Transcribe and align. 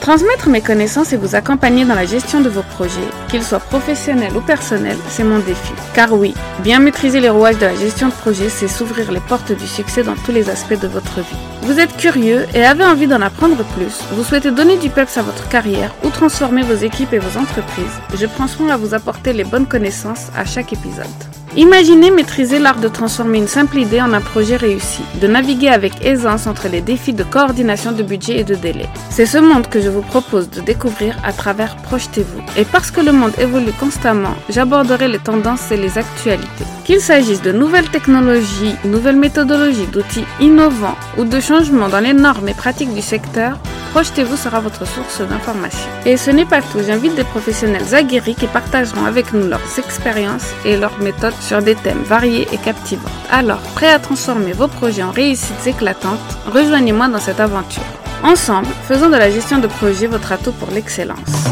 Transmettre 0.00 0.48
mes 0.48 0.60
connaissances 0.60 1.12
et 1.12 1.16
vous 1.16 1.34
accompagner 1.34 1.84
dans 1.84 1.94
la 1.94 2.06
gestion 2.06 2.40
de 2.40 2.48
vos 2.48 2.62
projets, 2.62 3.08
qu'ils 3.28 3.42
soient 3.42 3.58
professionnels 3.58 4.36
ou 4.36 4.40
personnels, 4.40 4.96
c'est 5.08 5.24
mon 5.24 5.38
défi. 5.38 5.72
Car 5.94 6.12
oui, 6.12 6.34
bien 6.60 6.78
maîtriser 6.78 7.20
les 7.20 7.28
rouages 7.28 7.58
de 7.58 7.66
la 7.66 7.74
gestion 7.74 8.08
de 8.08 8.12
projet, 8.12 8.48
c'est 8.48 8.68
s'ouvrir 8.68 9.12
les 9.12 9.20
portes 9.20 9.52
du 9.52 9.66
succès 9.66 10.02
dans 10.02 10.14
tous 10.14 10.32
les 10.32 10.48
aspects 10.48 10.80
de 10.80 10.88
votre 10.88 11.20
vie. 11.20 11.36
Vous 11.62 11.78
êtes 11.78 11.96
curieux 11.96 12.46
et 12.54 12.64
avez 12.64 12.84
envie 12.84 13.06
d'en 13.06 13.20
apprendre 13.20 13.62
plus, 13.74 14.00
vous 14.12 14.24
souhaitez 14.24 14.50
donner 14.50 14.78
du 14.78 14.88
peps 14.88 15.18
à 15.18 15.22
votre 15.22 15.48
carrière 15.48 15.94
ou 16.04 16.10
transformer 16.10 16.62
vos 16.62 16.76
équipes 16.76 17.12
et 17.12 17.18
vos 17.18 17.38
entreprises, 17.38 18.00
je 18.14 18.26
prends 18.26 18.48
soin 18.48 18.70
à 18.70 18.76
vous 18.76 18.94
apporter 18.94 19.32
les 19.32 19.44
bonnes 19.44 19.66
connaissances 19.66 20.28
à 20.36 20.44
chaque 20.44 20.72
épisode. 20.72 21.37
Imaginez 21.56 22.10
maîtriser 22.10 22.58
l'art 22.58 22.78
de 22.78 22.88
transformer 22.88 23.38
une 23.38 23.48
simple 23.48 23.78
idée 23.78 24.00
en 24.00 24.12
un 24.12 24.20
projet 24.20 24.56
réussi, 24.56 25.02
de 25.20 25.26
naviguer 25.26 25.68
avec 25.68 26.04
aisance 26.04 26.46
entre 26.46 26.68
les 26.68 26.82
défis 26.82 27.14
de 27.14 27.24
coordination 27.24 27.92
de 27.92 28.02
budget 28.02 28.40
et 28.40 28.44
de 28.44 28.54
délai. 28.54 28.86
C'est 29.10 29.26
ce 29.26 29.38
monde 29.38 29.66
que 29.66 29.80
je 29.80 29.88
vous 29.88 30.02
propose 30.02 30.50
de 30.50 30.60
découvrir 30.60 31.16
à 31.24 31.32
travers 31.32 31.76
Projetez-vous. 31.76 32.42
Et 32.56 32.64
parce 32.64 32.90
que 32.90 33.00
le 33.00 33.12
monde 33.12 33.32
évolue 33.38 33.72
constamment, 33.80 34.34
j'aborderai 34.50 35.08
les 35.08 35.18
tendances 35.18 35.70
et 35.72 35.76
les 35.76 35.96
actualités. 35.96 36.64
Qu'il 36.84 37.00
s'agisse 37.00 37.42
de 37.42 37.52
nouvelles 37.52 37.90
technologies, 37.90 38.74
nouvelles 38.84 39.16
méthodologies, 39.16 39.86
d'outils 39.86 40.24
innovants 40.40 40.96
ou 41.16 41.24
de 41.24 41.40
changements 41.40 41.88
dans 41.88 42.00
les 42.00 42.12
normes 42.12 42.48
et 42.48 42.54
pratiques 42.54 42.94
du 42.94 43.02
secteur, 43.02 43.58
Projetez-vous 43.92 44.36
sera 44.36 44.60
votre 44.60 44.86
source 44.86 45.20
d'information. 45.20 45.88
Et 46.04 46.16
ce 46.16 46.30
n'est 46.30 46.44
pas 46.44 46.60
tout, 46.60 46.80
j'invite 46.86 47.14
des 47.14 47.24
professionnels 47.24 47.94
aguerris 47.94 48.34
qui 48.34 48.46
partageront 48.46 49.04
avec 49.04 49.32
nous 49.32 49.48
leurs 49.48 49.78
expériences 49.78 50.48
et 50.64 50.76
leurs 50.76 50.98
méthodes 51.00 51.40
sur 51.40 51.62
des 51.62 51.74
thèmes 51.74 52.02
variés 52.02 52.46
et 52.52 52.58
captivants. 52.58 53.08
Alors, 53.30 53.60
prêt 53.74 53.90
à 53.90 53.98
transformer 53.98 54.52
vos 54.52 54.68
projets 54.68 55.02
en 55.02 55.10
réussites 55.10 55.66
éclatantes, 55.66 56.18
rejoignez-moi 56.46 57.08
dans 57.08 57.18
cette 57.18 57.40
aventure. 57.40 57.82
Ensemble, 58.22 58.68
faisons 58.86 59.08
de 59.08 59.16
la 59.16 59.30
gestion 59.30 59.58
de 59.58 59.68
projet 59.68 60.06
votre 60.06 60.32
atout 60.32 60.52
pour 60.52 60.70
l'excellence. 60.70 61.48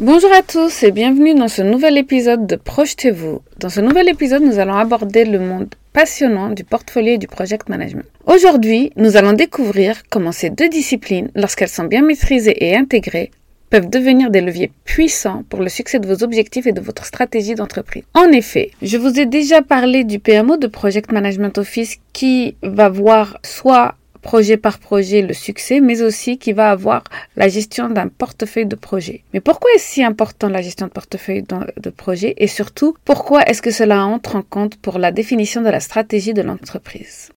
Bonjour 0.00 0.32
à 0.32 0.40
tous 0.40 0.82
et 0.82 0.92
bienvenue 0.92 1.34
dans 1.34 1.48
ce 1.48 1.60
nouvel 1.60 1.98
épisode 1.98 2.46
de 2.46 2.56
Projetez-vous. 2.56 3.42
Dans 3.58 3.68
ce 3.68 3.82
nouvel 3.82 4.08
épisode, 4.08 4.42
nous 4.42 4.58
allons 4.58 4.76
aborder 4.76 5.26
le 5.26 5.38
monde 5.38 5.74
passionnant 5.92 6.48
du 6.48 6.64
portfolio 6.64 7.12
et 7.12 7.18
du 7.18 7.26
project 7.26 7.68
management. 7.68 8.06
Aujourd'hui, 8.24 8.92
nous 8.96 9.18
allons 9.18 9.34
découvrir 9.34 10.00
comment 10.08 10.32
ces 10.32 10.48
deux 10.48 10.70
disciplines, 10.70 11.30
lorsqu'elles 11.34 11.68
sont 11.68 11.84
bien 11.84 12.00
maîtrisées 12.00 12.64
et 12.64 12.74
intégrées, 12.74 13.30
peuvent 13.68 13.90
devenir 13.90 14.30
des 14.30 14.40
leviers 14.40 14.72
puissants 14.86 15.44
pour 15.50 15.60
le 15.60 15.68
succès 15.68 15.98
de 15.98 16.06
vos 16.06 16.24
objectifs 16.24 16.66
et 16.66 16.72
de 16.72 16.80
votre 16.80 17.04
stratégie 17.04 17.54
d'entreprise. 17.54 18.04
En 18.14 18.32
effet, 18.32 18.70
je 18.80 18.96
vous 18.96 19.20
ai 19.20 19.26
déjà 19.26 19.60
parlé 19.60 20.04
du 20.04 20.18
PMO 20.18 20.56
de 20.56 20.66
Project 20.66 21.12
Management 21.12 21.58
Office 21.58 21.98
qui 22.14 22.56
va 22.62 22.88
voir 22.88 23.36
soit 23.42 23.96
projet 24.20 24.56
par 24.56 24.78
projet 24.78 25.22
le 25.22 25.34
succès, 25.34 25.80
mais 25.80 26.02
aussi 26.02 26.38
qui 26.38 26.52
va 26.52 26.70
avoir 26.70 27.04
la 27.36 27.48
gestion 27.48 27.88
d'un 27.88 28.08
portefeuille 28.08 28.66
de 28.66 28.76
projets. 28.76 29.24
Mais 29.32 29.40
pourquoi 29.40 29.70
est-ce 29.74 29.92
si 29.92 30.04
important 30.04 30.48
la 30.48 30.62
gestion 30.62 30.86
de 30.86 30.92
portefeuille 30.92 31.44
de 31.76 31.90
projet? 31.90 32.34
Et 32.38 32.46
surtout 32.46 32.94
pourquoi 33.04 33.42
est-ce 33.42 33.62
que 33.62 33.70
cela 33.70 34.04
entre 34.04 34.36
en 34.36 34.42
compte 34.42 34.76
pour 34.76 34.98
la 34.98 35.12
définition 35.12 35.62
de 35.62 35.70
la 35.70 35.80
stratégie 35.80 36.34
de 36.34 36.42
l'entreprise? 36.42 37.30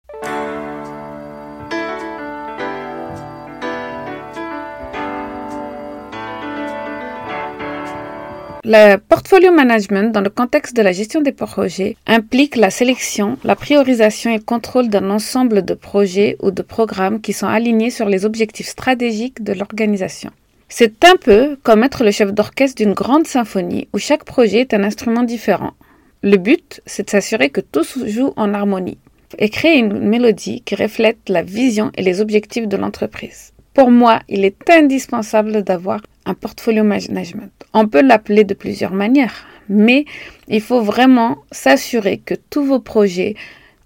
Le 8.64 8.98
portfolio 8.98 9.52
management 9.52 10.12
dans 10.12 10.22
le 10.22 10.30
contexte 10.30 10.76
de 10.76 10.84
la 10.84 10.92
gestion 10.92 11.22
des 11.22 11.32
projets 11.32 11.98
implique 12.06 12.56
la 12.56 12.70
sélection, 12.70 13.40
la 13.44 13.56
priorisation 13.56 14.30
et 14.30 14.38
le 14.38 14.44
contrôle 14.44 14.88
d'un 14.88 15.10
ensemble 15.10 15.66
de 15.66 15.74
projets 15.74 16.38
ou 16.44 16.52
de 16.52 16.62
programmes 16.62 17.22
qui 17.22 17.34
sont 17.34 17.48
alignés 17.48 17.90
sur 17.90 18.08
les 18.08 18.24
objectifs 18.24 18.68
stratégiques 18.68 19.44
de 19.44 19.54
l'organisation. 19.54 20.30
C'est 20.70 21.04
un 21.06 21.16
peu 21.16 21.58
comme 21.64 21.84
être 21.84 22.04
le 22.04 22.12
chef 22.12 22.34
d'orchestre 22.34 22.84
d'une 22.84 22.94
grande 22.94 23.26
symphonie 23.26 23.88
où 23.94 23.98
chaque 23.98 24.26
projet 24.26 24.60
est 24.60 24.76
un 24.76 24.84
instrument 24.84 25.24
différent. 25.24 25.72
Le 26.22 26.38
but, 26.38 26.82
c'est 26.86 27.06
de 27.06 27.10
s'assurer 27.10 27.50
que 27.50 27.62
tout 27.62 27.84
joue 28.06 28.32
en 28.36 28.54
harmonie 28.54 29.00
et 29.40 29.50
créer 29.50 29.80
une 29.80 30.08
mélodie 30.08 30.62
qui 30.62 30.76
reflète 30.76 31.30
la 31.30 31.42
vision 31.42 31.92
et 31.98 32.04
les 32.04 32.22
objectifs 32.22 32.68
de 32.68 32.78
l'entreprise. 32.78 33.54
Pour 33.74 33.90
moi, 33.90 34.20
il 34.30 34.46
est 34.46 34.70
indispensable 34.70 35.64
d'avoir 35.64 36.02
un 36.26 36.34
portfolio 36.34 36.84
management. 36.84 37.52
On 37.74 37.88
peut 37.88 38.02
l'appeler 38.02 38.44
de 38.44 38.54
plusieurs 38.54 38.94
manières, 38.94 39.46
mais 39.70 40.06
il 40.48 40.62
faut 40.62 40.82
vraiment 40.82 41.38
s'assurer 41.52 42.18
que 42.18 42.36
tous 42.50 42.64
vos 42.64 42.80
projets 42.80 43.36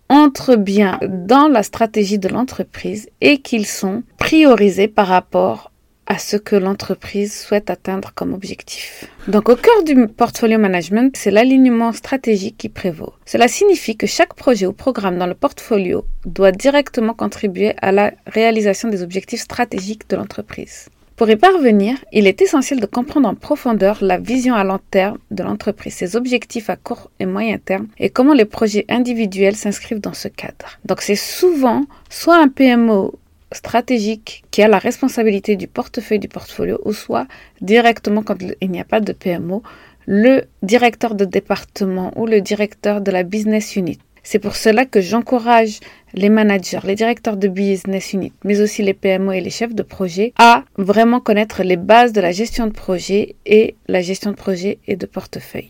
entrent 0.09 0.55
bien 0.55 0.99
dans 1.07 1.47
la 1.47 1.63
stratégie 1.63 2.19
de 2.19 2.29
l'entreprise 2.29 3.09
et 3.21 3.39
qu'ils 3.39 3.65
sont 3.65 4.03
priorisés 4.17 4.87
par 4.87 5.07
rapport 5.07 5.71
à 6.07 6.19
ce 6.19 6.37
que 6.37 6.55
l'entreprise 6.55 7.35
souhaite 7.35 7.69
atteindre 7.69 8.11
comme 8.13 8.33
objectif. 8.33 9.05
Donc 9.27 9.49
au 9.49 9.55
cœur 9.55 9.83
du 9.83 10.07
portfolio 10.07 10.59
management, 10.59 11.15
c'est 11.17 11.31
l'alignement 11.31 11.93
stratégique 11.93 12.57
qui 12.57 12.69
prévaut. 12.69 13.13
Cela 13.25 13.47
signifie 13.47 13.97
que 13.97 14.05
chaque 14.05 14.35
projet 14.35 14.67
ou 14.67 14.73
programme 14.73 15.17
dans 15.17 15.25
le 15.25 15.33
portfolio 15.33 16.05
doit 16.25 16.51
directement 16.51 17.13
contribuer 17.13 17.73
à 17.81 17.91
la 17.91 18.13
réalisation 18.27 18.89
des 18.89 19.01
objectifs 19.01 19.41
stratégiques 19.41 20.07
de 20.07 20.15
l'entreprise. 20.15 20.89
Pour 21.15 21.29
y 21.29 21.37
parvenir, 21.37 21.95
il 22.11 22.27
est 22.27 22.41
essentiel 22.41 22.81
de 22.81 22.85
comprendre 22.85 23.29
en 23.29 23.35
profondeur 23.35 23.99
la 24.01 24.17
vision 24.17 24.53
à 24.53 24.65
long 24.65 24.81
terme 24.91 25.17
de 25.31 25.43
l'entreprise, 25.43 25.93
ses 25.93 26.17
objectifs 26.17 26.69
à 26.69 26.75
court 26.75 27.09
et 27.21 27.25
moyen 27.25 27.57
terme 27.57 27.87
et 27.97 28.09
comment 28.09 28.33
les 28.33 28.43
projets 28.43 28.85
individuels 28.89 29.55
s'inscrivent 29.55 30.01
dans 30.01 30.13
ce 30.13 30.27
cadre. 30.27 30.77
Donc 30.83 30.99
c'est 31.01 31.15
souvent 31.15 31.85
soit 32.09 32.35
un 32.35 32.49
PMO 32.49 33.13
stratégique 33.53 34.43
qui 34.51 34.61
a 34.61 34.67
la 34.67 34.77
responsabilité 34.77 35.55
du 35.55 35.67
portefeuille 35.67 36.19
du 36.19 36.27
portfolio 36.27 36.81
ou 36.83 36.91
soit 36.91 37.27
directement 37.61 38.21
quand 38.21 38.35
il 38.59 38.69
n'y 38.69 38.81
a 38.81 38.83
pas 38.83 38.99
de 38.99 39.13
PMO, 39.13 39.63
le 40.05 40.41
directeur 40.63 41.15
de 41.15 41.23
département 41.23 42.11
ou 42.17 42.25
le 42.25 42.41
directeur 42.41 42.99
de 42.99 43.11
la 43.11 43.23
business 43.23 43.77
unit. 43.77 43.99
C'est 44.27 44.39
pour 44.39 44.55
cela 44.55 44.85
que 44.85 45.01
j'encourage 45.01 45.79
les 46.15 46.29
managers, 46.29 46.79
les 46.83 46.95
directeurs 46.95 47.37
de 47.37 47.47
business 47.47 48.11
unit, 48.11 48.33
mais 48.43 48.59
aussi 48.59 48.81
les 48.81 48.95
PMO 48.95 49.31
et 49.31 49.39
les 49.39 49.51
chefs 49.51 49.75
de 49.75 49.83
projet 49.83 50.33
à 50.39 50.63
vraiment 50.77 51.19
connaître 51.19 51.61
les 51.61 51.77
bases 51.77 52.11
de 52.11 52.21
la 52.21 52.31
gestion 52.31 52.65
de 52.65 52.71
projet 52.71 53.35
et 53.45 53.75
la 53.87 54.01
gestion 54.01 54.31
de 54.31 54.35
projet 54.35 54.79
et 54.87 54.95
de 54.95 55.05
portefeuille. 55.05 55.69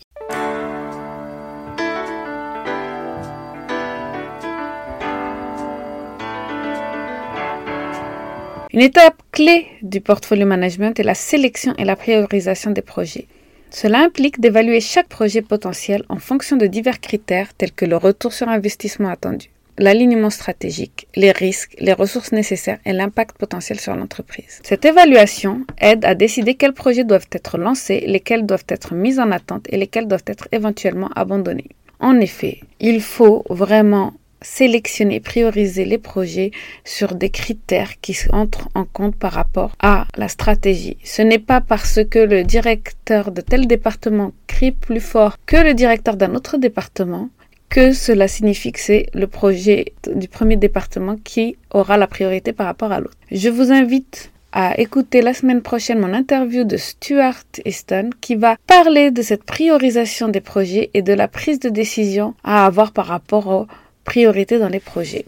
Une 8.72 8.80
étape 8.80 9.22
clé 9.32 9.66
du 9.82 10.00
portfolio 10.00 10.46
management 10.46 10.98
est 10.98 11.02
la 11.02 11.14
sélection 11.14 11.74
et 11.76 11.84
la 11.84 11.94
priorisation 11.94 12.70
des 12.70 12.82
projets. 12.82 13.26
Cela 13.70 14.00
implique 14.00 14.40
d'évaluer 14.40 14.80
chaque 14.80 15.08
projet 15.08 15.42
potentiel 15.42 16.04
en 16.08 16.18
fonction 16.18 16.56
de 16.56 16.66
divers 16.66 17.00
critères 17.00 17.52
tels 17.54 17.72
que 17.72 17.84
le 17.84 17.96
retour 17.96 18.32
sur 18.32 18.48
investissement 18.48 19.08
attendu, 19.08 19.50
l'alignement 19.78 20.30
stratégique, 20.30 21.08
les 21.16 21.32
risques, 21.32 21.76
les 21.78 21.92
ressources 21.92 22.32
nécessaires 22.32 22.78
et 22.84 22.92
l'impact 22.92 23.36
potentiel 23.36 23.78
sur 23.78 23.94
l'entreprise. 23.94 24.60
Cette 24.62 24.84
évaluation 24.84 25.66
aide 25.78 26.04
à 26.04 26.14
décider 26.14 26.54
quels 26.54 26.72
projets 26.72 27.04
doivent 27.04 27.28
être 27.32 27.58
lancés, 27.58 28.04
lesquels 28.06 28.46
doivent 28.46 28.64
être 28.68 28.94
mis 28.94 29.18
en 29.18 29.30
attente 29.30 29.66
et 29.70 29.76
lesquels 29.76 30.08
doivent 30.08 30.24
être 30.26 30.48
éventuellement 30.52 31.10
abandonnés. 31.14 31.70
En 32.00 32.20
effet, 32.20 32.60
il 32.80 33.00
faut 33.00 33.44
vraiment 33.48 34.14
sélectionner, 34.42 35.20
prioriser 35.20 35.84
les 35.84 35.98
projets 35.98 36.50
sur 36.84 37.14
des 37.14 37.30
critères 37.30 38.00
qui 38.00 38.16
entrent 38.32 38.68
en 38.74 38.84
compte 38.84 39.16
par 39.16 39.32
rapport 39.32 39.72
à 39.80 40.06
la 40.16 40.28
stratégie. 40.28 40.96
Ce 41.04 41.22
n'est 41.22 41.38
pas 41.38 41.60
parce 41.60 42.00
que 42.08 42.18
le 42.18 42.44
directeur 42.44 43.30
de 43.30 43.40
tel 43.40 43.66
département 43.66 44.32
crie 44.46 44.72
plus 44.72 45.00
fort 45.00 45.36
que 45.46 45.56
le 45.56 45.74
directeur 45.74 46.16
d'un 46.16 46.34
autre 46.34 46.56
département 46.58 47.28
que 47.68 47.92
cela 47.92 48.28
signifie 48.28 48.72
que 48.72 48.80
c'est 48.80 49.06
le 49.12 49.26
projet 49.26 49.92
du 50.14 50.28
premier 50.28 50.56
département 50.56 51.16
qui 51.16 51.56
aura 51.70 51.96
la 51.96 52.06
priorité 52.06 52.52
par 52.52 52.66
rapport 52.66 52.92
à 52.92 53.00
l'autre. 53.00 53.16
Je 53.30 53.48
vous 53.48 53.72
invite 53.72 54.30
à 54.52 54.80
écouter 54.80 55.20
la 55.20 55.34
semaine 55.34 55.60
prochaine 55.60 55.98
mon 55.98 56.14
interview 56.14 56.64
de 56.64 56.76
Stuart 56.76 57.42
Easton 57.64 58.10
qui 58.20 58.36
va 58.36 58.56
parler 58.66 59.10
de 59.10 59.20
cette 59.20 59.44
priorisation 59.44 60.28
des 60.28 60.40
projets 60.40 60.90
et 60.94 61.02
de 61.02 61.12
la 61.12 61.28
prise 61.28 61.60
de 61.60 61.68
décision 61.68 62.34
à 62.44 62.64
avoir 62.64 62.92
par 62.92 63.06
rapport 63.06 63.48
aux 63.48 63.66
priorité 64.06 64.58
dans 64.58 64.68
les 64.68 64.80
projets. 64.80 65.26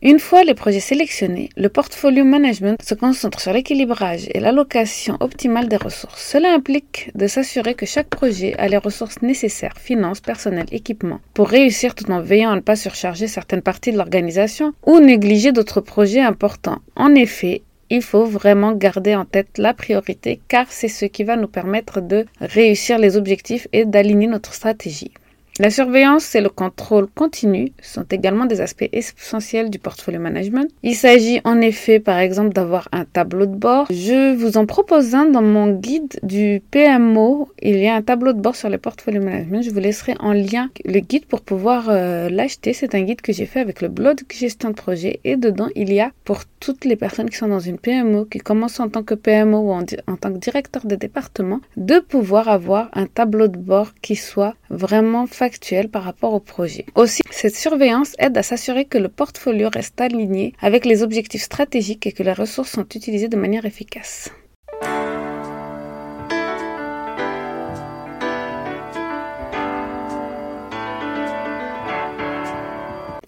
Une 0.00 0.20
fois 0.20 0.44
les 0.44 0.54
projets 0.54 0.80
sélectionnés, 0.80 1.50
le 1.56 1.68
portfolio 1.68 2.24
management 2.24 2.80
se 2.82 2.94
concentre 2.94 3.40
sur 3.40 3.52
l'équilibrage 3.52 4.28
et 4.32 4.38
l'allocation 4.38 5.16
optimale 5.18 5.68
des 5.68 5.76
ressources. 5.76 6.22
Cela 6.22 6.54
implique 6.54 7.10
de 7.16 7.26
s'assurer 7.26 7.74
que 7.74 7.84
chaque 7.84 8.08
projet 8.08 8.54
a 8.58 8.68
les 8.68 8.76
ressources 8.76 9.20
nécessaires, 9.22 9.76
finances, 9.76 10.20
personnel, 10.20 10.66
équipement, 10.70 11.18
pour 11.34 11.48
réussir 11.48 11.96
tout 11.96 12.10
en 12.12 12.22
veillant 12.22 12.52
à 12.52 12.56
ne 12.56 12.60
pas 12.60 12.76
surcharger 12.76 13.26
certaines 13.26 13.60
parties 13.60 13.92
de 13.92 13.98
l'organisation 13.98 14.72
ou 14.86 15.00
négliger 15.00 15.50
d'autres 15.50 15.80
projets 15.80 16.20
importants. 16.20 16.78
En 16.94 17.14
effet, 17.16 17.62
il 17.90 18.02
faut 18.02 18.24
vraiment 18.24 18.72
garder 18.72 19.14
en 19.14 19.24
tête 19.24 19.58
la 19.58 19.74
priorité 19.74 20.40
car 20.48 20.66
c'est 20.70 20.88
ce 20.88 21.04
qui 21.06 21.24
va 21.24 21.36
nous 21.36 21.48
permettre 21.48 22.00
de 22.00 22.26
réussir 22.40 22.98
les 22.98 23.16
objectifs 23.16 23.68
et 23.72 23.84
d'aligner 23.84 24.26
notre 24.26 24.54
stratégie. 24.54 25.12
La 25.60 25.70
surveillance 25.70 26.36
et 26.36 26.40
le 26.40 26.50
contrôle 26.50 27.08
continu 27.08 27.72
sont 27.82 28.04
également 28.12 28.46
des 28.46 28.60
aspects 28.60 28.88
essentiels 28.92 29.70
du 29.70 29.80
portfolio 29.80 30.20
management. 30.20 30.70
Il 30.84 30.94
s'agit 30.94 31.40
en 31.42 31.60
effet 31.60 31.98
par 31.98 32.20
exemple 32.20 32.52
d'avoir 32.52 32.88
un 32.92 33.04
tableau 33.04 33.44
de 33.44 33.56
bord. 33.56 33.88
Je 33.90 34.36
vous 34.36 34.56
en 34.56 34.66
propose 34.66 35.16
un 35.16 35.24
dans 35.24 35.42
mon 35.42 35.72
guide 35.72 36.20
du 36.22 36.62
PMO. 36.70 37.48
Il 37.60 37.76
y 37.76 37.88
a 37.88 37.96
un 37.96 38.02
tableau 38.02 38.32
de 38.34 38.40
bord 38.40 38.54
sur 38.54 38.68
le 38.68 38.78
portfolio 38.78 39.20
management. 39.20 39.62
Je 39.62 39.70
vous 39.70 39.80
laisserai 39.80 40.14
en 40.20 40.32
lien 40.32 40.70
le 40.84 41.00
guide 41.00 41.26
pour 41.26 41.40
pouvoir 41.40 41.86
euh, 41.88 42.28
l'acheter. 42.28 42.72
C'est 42.72 42.94
un 42.94 43.02
guide 43.02 43.20
que 43.20 43.32
j'ai 43.32 43.46
fait 43.46 43.58
avec 43.58 43.80
le 43.80 43.88
blog 43.88 44.20
gestion 44.32 44.70
de 44.70 44.74
projet 44.74 45.18
et 45.24 45.36
dedans 45.36 45.70
il 45.74 45.92
y 45.92 45.98
a 45.98 46.12
pour 46.24 46.44
toutes 46.60 46.84
les 46.84 46.94
personnes 46.94 47.30
qui 47.30 47.36
sont 47.36 47.48
dans 47.48 47.58
une 47.58 47.78
PMO, 47.78 48.26
qui 48.26 48.38
commencent 48.38 48.78
en 48.78 48.88
tant 48.88 49.02
que 49.02 49.14
PMO 49.14 49.58
ou 49.58 49.72
en, 49.72 49.82
en 50.06 50.16
tant 50.16 50.32
que 50.32 50.38
directeur 50.38 50.86
de 50.86 50.94
département, 50.94 51.60
de 51.76 51.98
pouvoir 51.98 52.48
avoir 52.48 52.90
un 52.92 53.06
tableau 53.06 53.48
de 53.48 53.58
bord 53.58 53.92
qui 54.02 54.14
soit 54.14 54.54
vraiment 54.70 55.26
facile 55.26 55.47
par 55.90 56.02
rapport 56.02 56.34
au 56.34 56.40
projet. 56.40 56.84
Aussi, 56.94 57.22
cette 57.30 57.56
surveillance 57.56 58.14
aide 58.18 58.36
à 58.36 58.42
s'assurer 58.42 58.84
que 58.84 58.98
le 58.98 59.08
portfolio 59.08 59.68
reste 59.72 60.00
aligné 60.00 60.54
avec 60.60 60.84
les 60.84 61.02
objectifs 61.02 61.42
stratégiques 61.42 62.06
et 62.06 62.12
que 62.12 62.22
les 62.22 62.32
ressources 62.32 62.72
sont 62.72 62.86
utilisées 62.94 63.28
de 63.28 63.36
manière 63.36 63.64
efficace. 63.64 64.30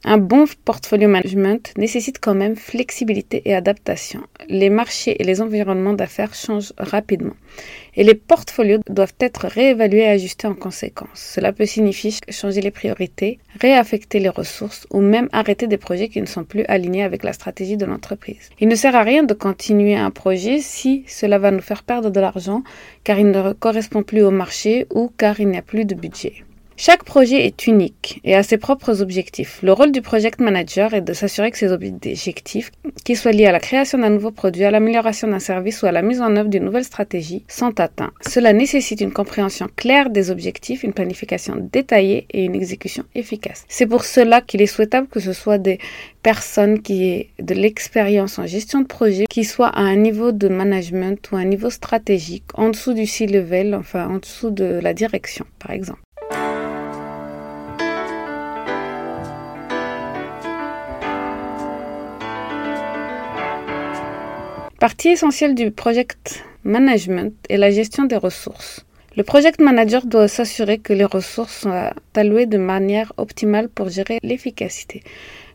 Un 0.02 0.16
bon 0.16 0.46
portfolio 0.64 1.08
management 1.08 1.74
nécessite 1.76 2.20
quand 2.20 2.34
même 2.34 2.56
flexibilité 2.56 3.42
et 3.44 3.54
adaptation. 3.54 4.22
Les 4.48 4.70
marchés 4.70 5.20
et 5.20 5.24
les 5.24 5.42
environnements 5.42 5.92
d'affaires 5.92 6.34
changent 6.34 6.72
rapidement 6.78 7.34
et 7.96 8.02
les 8.02 8.14
portfolios 8.14 8.80
doivent 8.88 9.14
être 9.20 9.46
réévalués 9.46 10.04
et 10.04 10.08
ajustés 10.08 10.46
en 10.46 10.54
conséquence. 10.54 11.32
Cela 11.34 11.52
peut 11.52 11.66
signifier 11.66 12.14
changer 12.30 12.62
les 12.62 12.70
priorités, 12.70 13.40
réaffecter 13.60 14.20
les 14.20 14.30
ressources 14.30 14.86
ou 14.90 15.02
même 15.02 15.28
arrêter 15.32 15.66
des 15.66 15.76
projets 15.76 16.08
qui 16.08 16.22
ne 16.22 16.26
sont 16.26 16.44
plus 16.44 16.64
alignés 16.64 17.04
avec 17.04 17.22
la 17.22 17.34
stratégie 17.34 17.76
de 17.76 17.84
l'entreprise. 17.84 18.48
Il 18.58 18.68
ne 18.68 18.76
sert 18.76 18.96
à 18.96 19.02
rien 19.02 19.22
de 19.22 19.34
continuer 19.34 19.96
un 19.96 20.10
projet 20.10 20.60
si 20.60 21.04
cela 21.08 21.38
va 21.38 21.50
nous 21.50 21.60
faire 21.60 21.82
perdre 21.82 22.08
de 22.08 22.20
l'argent 22.20 22.62
car 23.04 23.18
il 23.18 23.30
ne 23.30 23.52
correspond 23.52 24.02
plus 24.02 24.22
au 24.22 24.30
marché 24.30 24.86
ou 24.94 25.12
car 25.18 25.40
il 25.40 25.48
n'y 25.48 25.58
a 25.58 25.62
plus 25.62 25.84
de 25.84 25.94
budget. 25.94 26.44
Chaque 26.82 27.04
projet 27.04 27.44
est 27.44 27.66
unique 27.66 28.22
et 28.24 28.34
a 28.34 28.42
ses 28.42 28.56
propres 28.56 29.02
objectifs. 29.02 29.60
Le 29.62 29.74
rôle 29.74 29.92
du 29.92 30.00
project 30.00 30.40
manager 30.40 30.94
est 30.94 31.02
de 31.02 31.12
s'assurer 31.12 31.50
que 31.50 31.58
ces 31.58 31.72
objectifs, 31.72 32.70
qu'ils 33.04 33.18
soient 33.18 33.32
liés 33.32 33.44
à 33.44 33.52
la 33.52 33.60
création 33.60 33.98
d'un 33.98 34.08
nouveau 34.08 34.30
produit, 34.30 34.64
à 34.64 34.70
l'amélioration 34.70 35.28
d'un 35.28 35.40
service 35.40 35.82
ou 35.82 35.86
à 35.86 35.92
la 35.92 36.00
mise 36.00 36.22
en 36.22 36.34
œuvre 36.36 36.48
d'une 36.48 36.64
nouvelle 36.64 36.84
stratégie, 36.84 37.44
sont 37.48 37.78
atteints. 37.80 38.12
Cela 38.26 38.54
nécessite 38.54 39.02
une 39.02 39.12
compréhension 39.12 39.68
claire 39.76 40.08
des 40.08 40.30
objectifs, 40.30 40.82
une 40.82 40.94
planification 40.94 41.54
détaillée 41.70 42.26
et 42.30 42.46
une 42.46 42.54
exécution 42.54 43.04
efficace. 43.14 43.66
C'est 43.68 43.86
pour 43.86 44.06
cela 44.06 44.40
qu'il 44.40 44.62
est 44.62 44.66
souhaitable 44.66 45.06
que 45.06 45.20
ce 45.20 45.34
soit 45.34 45.58
des 45.58 45.78
personnes 46.22 46.80
qui 46.80 47.04
aient 47.04 47.28
de 47.40 47.52
l'expérience 47.52 48.38
en 48.38 48.46
gestion 48.46 48.80
de 48.80 48.86
projet, 48.86 49.26
qui 49.28 49.44
soient 49.44 49.68
à 49.68 49.82
un 49.82 49.96
niveau 49.96 50.32
de 50.32 50.48
management 50.48 51.30
ou 51.30 51.36
un 51.36 51.44
niveau 51.44 51.68
stratégique, 51.68 52.44
en 52.54 52.70
dessous 52.70 52.94
du 52.94 53.04
C-level, 53.04 53.74
enfin 53.74 54.08
en 54.08 54.16
dessous 54.16 54.48
de 54.48 54.80
la 54.82 54.94
direction, 54.94 55.44
par 55.58 55.72
exemple. 55.72 56.00
Partie 64.80 65.08
essentielle 65.08 65.54
du 65.54 65.70
project 65.70 66.42
management 66.64 67.34
est 67.50 67.58
la 67.58 67.70
gestion 67.70 68.04
des 68.04 68.16
ressources. 68.16 68.86
Le 69.14 69.22
project 69.22 69.60
manager 69.60 70.06
doit 70.06 70.26
s'assurer 70.26 70.78
que 70.78 70.94
les 70.94 71.04
ressources 71.04 71.54
sont 71.64 71.90
allouées 72.14 72.46
de 72.46 72.56
manière 72.56 73.12
optimale 73.18 73.68
pour 73.68 73.90
gérer 73.90 74.18
l'efficacité. 74.22 75.02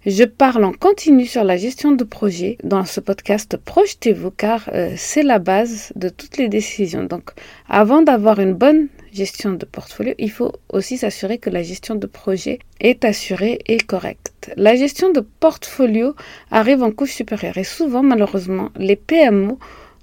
Je 0.06 0.26
parle 0.26 0.64
en 0.64 0.74
continu 0.74 1.26
sur 1.26 1.44
la 1.44 1.58
gestion 1.58 1.94
de 1.94 2.04
projet 2.04 2.60
dans 2.64 2.86
ce 2.86 3.00
podcast. 3.00 3.58
Projetez-vous 3.58 4.30
car 4.30 4.70
euh, 4.72 4.94
c'est 4.96 5.24
la 5.24 5.40
base 5.40 5.92
de 5.96 6.10
toutes 6.10 6.38
les 6.38 6.48
décisions. 6.48 7.06
Donc, 7.06 7.32
avant 7.68 8.04
d'avoir 8.04 8.40
une 8.40 8.54
bonne 8.54 8.90
gestion 9.16 9.54
de 9.54 9.66
portfolio, 9.66 10.14
il 10.20 10.32
faut 10.32 10.52
aussi 10.70 10.98
s'assurer 10.98 11.38
que 11.38 11.50
la 11.50 11.64
gestion 11.64 11.96
de 11.96 12.08
projet 12.08 12.60
est 12.80 13.06
assurée 13.06 13.60
et 13.68 13.78
correcte. 13.78 14.52
La 14.58 14.76
gestion 14.76 15.12
de 15.12 15.22
portfolio 15.22 16.16
arrive 16.52 16.84
en 16.84 16.92
couche 16.92 17.14
supérieure 17.14 17.58
et 17.58 17.64
souvent, 17.64 18.04
malheureusement, 18.04 18.70
les 18.78 18.96
PMO 18.96 19.58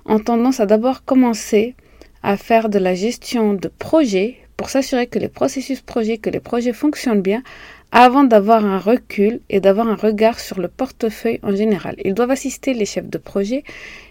ont 0.07 0.19
tendance 0.19 0.61
à 0.61 0.67
d'abord 0.67 1.05
commencer 1.05 1.75
à 2.23 2.37
faire 2.37 2.69
de 2.69 2.79
la 2.79 2.95
gestion 2.95 3.55
de 3.55 3.69
projet 3.69 4.39
pour 4.57 4.71
s'assurer 4.71 5.07
que 5.07 5.19
les 5.19 5.29
processus 5.29 5.81
projets, 5.81 6.19
que 6.19 6.31
les 6.31 6.41
projets 6.41 6.73
fonctionnent 6.73 7.23
bien 7.23 7.43
avant 7.91 8.25
d'avoir 8.25 8.65
un 8.65 8.79
recul 8.79 9.41
et 9.51 9.61
d'avoir 9.61 9.87
un 9.89 9.97
regard 9.97 10.41
sur 10.41 10.61
le 10.61 10.69
portefeuille 10.69 11.41
en 11.43 11.55
général. 11.55 11.97
Ils 12.05 12.15
doivent 12.15 12.31
assister 12.31 12.73
les 12.73 12.87
chefs 12.87 13.09
de 13.09 13.19
projet, 13.19 13.65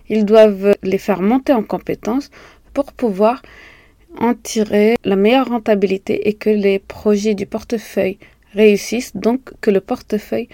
ils 0.07 0.25
doivent 0.25 0.75
les 0.83 0.97
faire 1.00 1.21
monter 1.21 1.54
en 1.54 1.63
compétences 1.63 2.30
pour 2.74 2.94
pouvoir 2.94 3.42
en 4.19 4.34
tirer 4.34 4.96
la 5.04 5.16
meilleure 5.16 5.50
rentabilité 5.50 6.28
et 6.28 6.34
que 6.34 6.50
les 6.50 6.80
projets 6.80 7.36
du 7.36 7.46
portefeuille 7.46 8.18
réussissent, 8.54 9.16
donc 9.16 9.54
que 9.62 9.72
le 9.72 9.81
portefeuille 9.81 10.50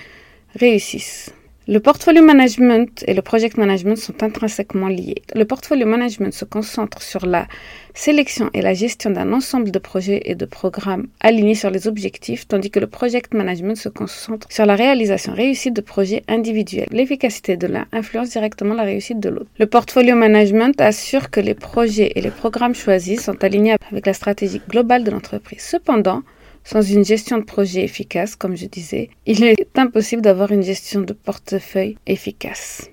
réussisse. 0.56 1.34
Le 1.70 1.82
portfolio 1.82 2.24
management 2.24 3.04
et 3.08 3.14
le 3.14 3.22
project 3.22 3.58
management 3.58 3.98
sont 3.98 4.24
intrinsèquement 4.24 4.88
liés. 4.88 5.22
Le 5.36 5.44
portfolio 5.44 5.86
management 5.86 6.34
se 6.34 6.46
concentre 6.46 7.02
sur 7.02 7.26
la 7.26 7.46
sélection 7.94 8.50
et 8.54 8.62
la 8.62 8.74
gestion 8.74 9.10
d'un 9.10 9.34
ensemble 9.34 9.72
de 9.72 9.78
projets 9.78 10.22
et 10.24 10.36
de 10.36 10.46
programmes 10.46 11.08
alignés 11.20 11.56
sur 11.56 11.70
les 11.70 11.90
objectifs, 11.90 12.48
tandis 12.48 12.72
que 12.72 12.80
le 12.80 12.88
project 12.88 13.34
management 13.34 13.76
se 13.76 13.90
concentre 13.90 14.48
sur 14.50 14.66
la 14.66 14.78
réalisation 14.78 15.34
réussie 15.34 15.72
de 15.72 15.82
projets 15.82 16.24
individuels. 16.30 16.88
L'efficacité 16.92 17.58
de 17.58 17.68
l'un 17.68 17.86
influence 17.92 18.30
directement 18.30 18.74
la 18.74 18.84
réussite 18.84 19.20
de 19.20 19.28
l'autre. 19.28 19.50
Le 19.60 19.66
portfolio 19.66 20.16
management 20.16 20.80
assure 20.80 21.30
que 21.30 21.42
les 21.42 21.54
projets 21.54 22.14
et 22.16 22.22
les 22.22 22.32
programmes 22.32 22.76
choisis 22.76 23.22
sont 23.22 23.44
alignés 23.44 23.76
avec 23.92 24.06
la 24.06 24.14
stratégie 24.14 24.62
globale 24.70 25.04
de 25.04 25.12
l'entreprise. 25.12 25.64
Cependant, 25.64 26.24
sans 26.70 26.82
une 26.82 27.06
gestion 27.06 27.38
de 27.38 27.44
projet 27.44 27.84
efficace, 27.84 28.36
comme 28.36 28.58
je 28.58 28.66
disais, 28.66 29.10
il 29.26 29.44
est 29.44 29.56
impossible 29.78 30.22
d'avoir 30.22 30.52
une 30.52 30.64
gestion 30.64 31.00
de 31.00 31.14
portefeuille 31.14 31.98
efficace. 32.06 32.90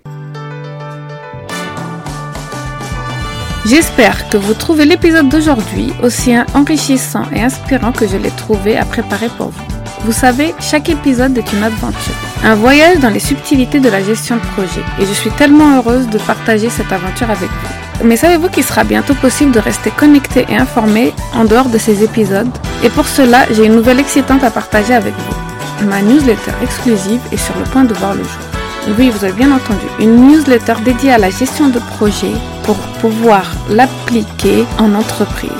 J'espère 3.66 4.28
que 4.28 4.36
vous 4.36 4.54
trouvez 4.54 4.84
l'épisode 4.84 5.28
d'aujourd'hui 5.28 5.92
aussi 6.02 6.34
enrichissant 6.54 7.24
et 7.34 7.40
inspirant 7.40 7.90
que 7.90 8.06
je 8.06 8.16
l'ai 8.16 8.30
trouvé 8.30 8.76
à 8.76 8.84
préparer 8.84 9.28
pour 9.36 9.48
vous. 9.48 9.64
Vous 10.04 10.12
savez, 10.12 10.54
chaque 10.60 10.90
épisode 10.90 11.36
est 11.36 11.52
une 11.52 11.62
aventure, 11.64 12.14
un 12.44 12.54
voyage 12.54 13.00
dans 13.00 13.10
les 13.10 13.20
subtilités 13.20 13.80
de 13.80 13.88
la 13.88 14.02
gestion 14.04 14.36
de 14.36 14.46
projet 14.52 14.82
et 15.00 15.06
je 15.06 15.12
suis 15.12 15.30
tellement 15.30 15.78
heureuse 15.78 16.08
de 16.10 16.18
partager 16.18 16.68
cette 16.68 16.92
aventure 16.92 17.30
avec 17.30 17.48
vous. 17.48 17.83
Mais 18.02 18.16
savez-vous 18.16 18.48
qu'il 18.48 18.64
sera 18.64 18.84
bientôt 18.84 19.14
possible 19.14 19.52
de 19.52 19.60
rester 19.60 19.90
connecté 19.90 20.46
et 20.48 20.56
informé 20.56 21.12
en 21.34 21.44
dehors 21.44 21.68
de 21.68 21.78
ces 21.78 22.02
épisodes? 22.02 22.50
Et 22.82 22.90
pour 22.90 23.06
cela, 23.06 23.46
j'ai 23.52 23.66
une 23.66 23.76
nouvelle 23.76 24.00
excitante 24.00 24.42
à 24.42 24.50
partager 24.50 24.94
avec 24.94 25.14
vous. 25.14 25.86
Ma 25.86 26.02
newsletter 26.02 26.52
exclusive 26.62 27.20
est 27.32 27.36
sur 27.36 27.56
le 27.58 27.64
point 27.64 27.84
de 27.84 27.94
voir 27.94 28.14
le 28.14 28.22
jour. 28.22 28.96
Oui, 28.98 29.10
vous 29.10 29.24
avez 29.24 29.32
bien 29.32 29.50
entendu, 29.50 29.86
une 29.98 30.28
newsletter 30.28 30.74
dédiée 30.84 31.12
à 31.12 31.18
la 31.18 31.30
gestion 31.30 31.68
de 31.68 31.78
projet 31.78 32.32
pour 32.64 32.76
pouvoir 33.00 33.50
l'appliquer 33.70 34.66
en 34.78 34.94
entreprise. 34.94 35.50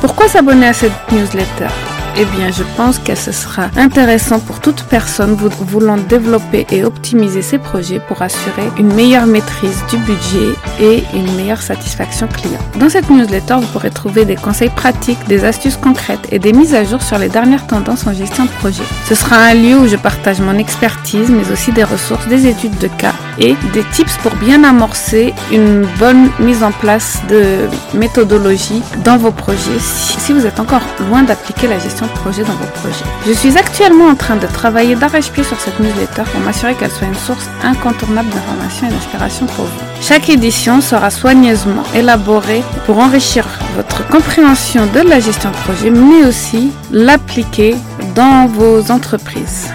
Pourquoi 0.00 0.28
s'abonner 0.28 0.68
à 0.68 0.72
cette 0.72 0.92
newsletter? 1.10 1.89
Eh 2.16 2.24
bien, 2.36 2.50
je 2.50 2.62
pense 2.76 2.98
que 2.98 3.14
ce 3.14 3.32
sera 3.32 3.68
intéressant 3.76 4.38
pour 4.38 4.60
toute 4.60 4.82
personne 4.84 5.34
voulant 5.34 5.96
développer 5.96 6.66
et 6.70 6.84
optimiser 6.84 7.42
ses 7.42 7.58
projets 7.58 8.00
pour 8.00 8.22
assurer 8.22 8.68
une 8.78 8.92
meilleure 8.92 9.26
maîtrise 9.26 9.82
du 9.90 9.96
budget 9.98 10.54
et 10.80 11.04
une 11.14 11.34
meilleure 11.36 11.62
satisfaction 11.62 12.26
client. 12.28 12.60
Dans 12.78 12.88
cette 12.88 13.10
newsletter, 13.10 13.54
vous 13.60 13.66
pourrez 13.68 13.90
trouver 13.90 14.24
des 14.24 14.36
conseils 14.36 14.70
pratiques, 14.70 15.24
des 15.28 15.44
astuces 15.44 15.76
concrètes 15.76 16.26
et 16.30 16.38
des 16.38 16.52
mises 16.52 16.74
à 16.74 16.84
jour 16.84 17.02
sur 17.02 17.18
les 17.18 17.28
dernières 17.28 17.66
tendances 17.66 18.06
en 18.06 18.12
gestion 18.12 18.44
de 18.44 18.50
projet. 18.50 18.82
Ce 19.08 19.14
sera 19.14 19.36
un 19.36 19.54
lieu 19.54 19.78
où 19.78 19.86
je 19.86 19.96
partage 19.96 20.40
mon 20.40 20.56
expertise, 20.58 21.30
mais 21.30 21.50
aussi 21.52 21.72
des 21.72 21.84
ressources, 21.84 22.26
des 22.28 22.46
études 22.46 22.78
de 22.78 22.88
cas 22.88 23.14
et 23.38 23.54
des 23.72 23.84
tips 23.92 24.16
pour 24.18 24.34
bien 24.36 24.64
amorcer 24.64 25.32
une 25.52 25.86
bonne 25.98 26.30
mise 26.38 26.62
en 26.62 26.72
place 26.72 27.20
de 27.28 27.68
méthodologie 27.96 28.82
dans 29.04 29.16
vos 29.16 29.30
projets 29.30 29.78
si 30.30 30.32
vous 30.32 30.46
êtes 30.46 30.60
encore 30.60 30.82
loin 31.08 31.22
d'appliquer 31.22 31.66
la 31.66 31.78
gestion 31.78 31.99
de 32.06 32.12
projet 32.12 32.42
dans 32.42 32.52
vos 32.54 32.66
projets. 32.80 33.04
Je 33.26 33.32
suis 33.32 33.56
actuellement 33.56 34.06
en 34.06 34.14
train 34.14 34.36
de 34.36 34.46
travailler 34.46 34.94
d'arrache-pied 34.94 35.44
sur 35.44 35.58
cette 35.60 35.78
newsletter 35.80 36.22
pour 36.30 36.40
m'assurer 36.40 36.74
qu'elle 36.74 36.90
soit 36.90 37.06
une 37.06 37.14
source 37.14 37.48
incontournable 37.62 38.28
d'informations 38.30 38.88
et 38.88 38.90
d'inspiration 38.90 39.46
pour 39.46 39.64
vous. 39.64 39.80
Chaque 40.00 40.28
édition 40.28 40.80
sera 40.80 41.10
soigneusement 41.10 41.84
élaborée 41.94 42.62
pour 42.86 42.98
enrichir 42.98 43.46
votre 43.76 44.06
compréhension 44.08 44.86
de 44.86 45.00
la 45.00 45.20
gestion 45.20 45.50
de 45.50 45.56
projet, 45.56 45.90
mais 45.90 46.26
aussi 46.26 46.70
l'appliquer 46.90 47.76
dans 48.14 48.46
vos 48.46 48.90
entreprises. 48.90 49.68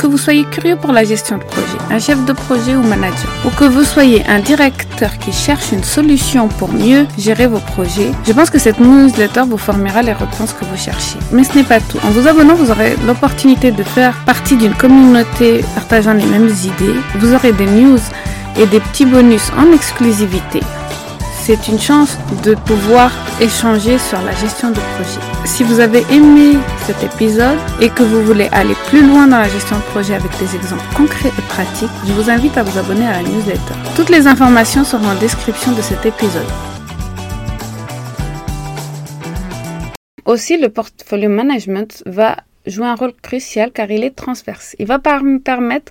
Que 0.00 0.06
vous 0.06 0.16
soyez 0.16 0.44
curieux 0.44 0.76
pour 0.76 0.92
la 0.92 1.04
gestion 1.04 1.36
de 1.36 1.42
projet, 1.42 1.76
un 1.90 1.98
chef 1.98 2.24
de 2.24 2.32
projet 2.32 2.74
ou 2.74 2.82
manager, 2.82 3.28
ou 3.44 3.50
que 3.50 3.64
vous 3.64 3.84
soyez 3.84 4.24
un 4.26 4.38
directeur 4.38 5.18
qui 5.18 5.30
cherche 5.30 5.72
une 5.72 5.84
solution 5.84 6.48
pour 6.48 6.72
mieux 6.72 7.06
gérer 7.18 7.46
vos 7.46 7.58
projets, 7.58 8.10
je 8.26 8.32
pense 8.32 8.48
que 8.48 8.58
cette 8.58 8.80
newsletter 8.80 9.42
vous 9.46 9.58
formera 9.58 10.00
les 10.00 10.14
réponses 10.14 10.54
que 10.54 10.64
vous 10.64 10.76
cherchez. 10.78 11.18
Mais 11.32 11.44
ce 11.44 11.54
n'est 11.54 11.64
pas 11.64 11.80
tout. 11.80 11.98
En 12.02 12.12
vous 12.12 12.26
abonnant, 12.26 12.54
vous 12.54 12.70
aurez 12.70 12.96
l'opportunité 13.06 13.72
de 13.72 13.82
faire 13.82 14.14
partie 14.24 14.56
d'une 14.56 14.74
communauté 14.74 15.62
partageant 15.74 16.14
les 16.14 16.24
mêmes 16.24 16.48
idées. 16.48 16.98
Vous 17.18 17.34
aurez 17.34 17.52
des 17.52 17.66
news 17.66 18.00
et 18.58 18.64
des 18.64 18.80
petits 18.80 19.04
bonus 19.04 19.52
en 19.58 19.70
exclusivité 19.70 20.60
c'est 21.42 21.68
une 21.68 21.78
chance 21.78 22.18
de 22.44 22.54
pouvoir 22.54 23.10
échanger 23.40 23.98
sur 23.98 24.20
la 24.22 24.32
gestion 24.32 24.68
de 24.70 24.80
projet. 24.94 25.20
Si 25.46 25.64
vous 25.64 25.80
avez 25.80 26.04
aimé 26.12 26.58
cet 26.86 27.02
épisode 27.02 27.58
et 27.80 27.88
que 27.88 28.02
vous 28.02 28.22
voulez 28.22 28.48
aller 28.52 28.74
plus 28.88 29.06
loin 29.06 29.26
dans 29.26 29.38
la 29.38 29.48
gestion 29.48 29.76
de 29.76 29.82
projet 29.84 30.14
avec 30.14 30.30
des 30.38 30.54
exemples 30.54 30.84
concrets 30.94 31.30
et 31.30 31.42
pratiques, 31.48 31.88
je 32.06 32.12
vous 32.12 32.28
invite 32.28 32.58
à 32.58 32.62
vous 32.62 32.78
abonner 32.78 33.06
à 33.06 33.12
la 33.12 33.22
newsletter. 33.22 33.74
Toutes 33.96 34.10
les 34.10 34.26
informations 34.26 34.84
seront 34.84 35.06
en 35.06 35.14
description 35.14 35.72
de 35.72 35.80
cet 35.80 36.04
épisode. 36.04 36.46
Aussi, 40.26 40.58
le 40.58 40.68
portfolio 40.68 41.30
management 41.30 42.02
va 42.04 42.36
jouer 42.66 42.86
un 42.86 42.94
rôle 42.94 43.14
crucial 43.22 43.72
car 43.72 43.90
il 43.90 44.04
est 44.04 44.14
transverse. 44.14 44.76
Il 44.78 44.86
va 44.86 44.98
permettre 44.98 45.90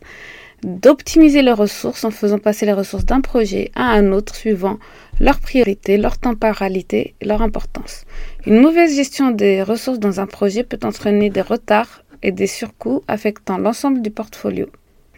d'optimiser 0.64 1.42
les 1.42 1.52
ressources 1.52 2.04
en 2.04 2.12
faisant 2.12 2.38
passer 2.38 2.66
les 2.66 2.74
ressources 2.74 3.06
d'un 3.06 3.22
projet 3.22 3.72
à 3.76 3.92
un 3.92 4.12
autre 4.12 4.36
suivant 4.36 4.78
leurs 5.20 5.40
priorités, 5.40 5.98
leur 5.98 6.18
temporalité 6.18 7.16
leur 7.22 7.42
importance. 7.42 8.06
Une 8.46 8.60
mauvaise 8.60 8.96
gestion 8.96 9.32
des 9.32 9.64
ressources 9.64 10.00
dans 10.00 10.20
un 10.20 10.28
projet 10.28 10.64
peut 10.64 10.80
entraîner 10.84 11.30
des 11.30 11.42
retards 11.42 12.04
et 12.24 12.32
des 12.32 12.48
surcoûts 12.48 13.04
affectant 13.08 13.58
l'ensemble 13.58 14.02
du 14.02 14.12
portfolio. 14.12 14.68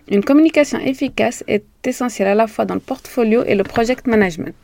Une 0.09 0.23
communication 0.23 0.79
efficace 0.79 1.43
est 1.47 1.63
essentielle 1.85 2.27
à 2.27 2.35
la 2.35 2.47
fois 2.47 2.65
dans 2.65 2.73
le 2.73 2.81
portfolio 2.81 3.43
et 3.45 3.55
le 3.55 3.63
project 3.63 4.07
management. 4.07 4.55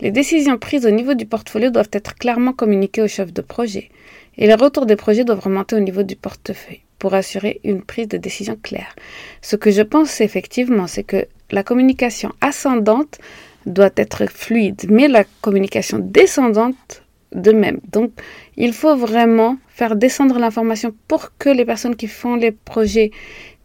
Les 0.00 0.10
décisions 0.10 0.58
prises 0.58 0.86
au 0.86 0.90
niveau 0.90 1.14
du 1.14 1.26
portfolio 1.26 1.70
doivent 1.70 1.90
être 1.92 2.14
clairement 2.14 2.52
communiquées 2.52 3.02
au 3.02 3.08
chef 3.08 3.32
de 3.32 3.42
projet 3.42 3.90
et 4.38 4.46
les 4.46 4.54
retours 4.54 4.86
des 4.86 4.96
projets 4.96 5.24
doivent 5.24 5.40
remonter 5.40 5.76
au 5.76 5.80
niveau 5.80 6.02
du 6.02 6.16
portefeuille 6.16 6.80
pour 6.98 7.14
assurer 7.14 7.60
une 7.64 7.82
prise 7.82 8.08
de 8.08 8.16
décision 8.16 8.56
claire. 8.62 8.94
Ce 9.42 9.56
que 9.56 9.70
je 9.70 9.82
pense 9.82 10.20
effectivement, 10.20 10.86
c'est 10.86 11.02
que 11.02 11.26
la 11.50 11.62
communication 11.62 12.32
ascendante 12.40 13.18
doit 13.66 13.90
être 13.96 14.26
fluide, 14.26 14.86
mais 14.88 15.08
la 15.08 15.24
communication 15.42 15.98
descendante 15.98 17.02
de 17.32 17.52
même. 17.52 17.80
Donc, 17.92 18.12
il 18.56 18.72
faut 18.72 18.96
vraiment 18.96 19.58
faire 19.68 19.96
descendre 19.96 20.38
l'information 20.38 20.94
pour 21.08 21.36
que 21.38 21.50
les 21.50 21.64
personnes 21.64 21.96
qui 21.96 22.06
font 22.06 22.36
les 22.36 22.52
projets 22.52 23.10